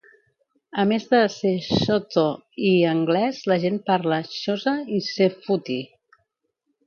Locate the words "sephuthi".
5.11-5.81